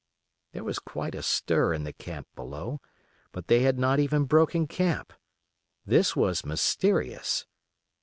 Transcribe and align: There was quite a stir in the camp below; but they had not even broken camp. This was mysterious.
There 0.53 0.63
was 0.63 0.79
quite 0.79 1.13
a 1.13 1.21
stir 1.21 1.73
in 1.75 1.83
the 1.83 1.93
camp 1.93 2.27
below; 2.35 2.81
but 3.31 3.45
they 3.45 3.59
had 3.59 3.77
not 3.77 3.99
even 3.99 4.23
broken 4.25 4.65
camp. 4.65 5.13
This 5.85 6.15
was 6.15 6.43
mysterious. 6.43 7.45